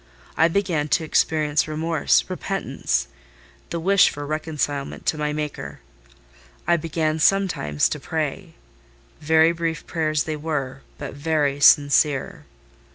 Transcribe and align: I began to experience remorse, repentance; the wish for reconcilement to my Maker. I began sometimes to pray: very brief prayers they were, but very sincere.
I 0.35 0.47
began 0.47 0.87
to 0.97 1.03
experience 1.03 1.67
remorse, 1.67 2.27
repentance; 2.27 3.07
the 3.69 3.79
wish 3.79 4.09
for 4.09 4.25
reconcilement 4.25 5.05
to 5.05 5.17
my 5.19 5.31
Maker. 5.31 5.79
I 6.65 6.75
began 6.75 7.19
sometimes 7.19 7.87
to 7.89 7.99
pray: 7.99 8.55
very 9.19 9.51
brief 9.51 9.85
prayers 9.85 10.23
they 10.23 10.37
were, 10.37 10.81
but 10.97 11.13
very 11.13 11.59
sincere. 11.59 12.45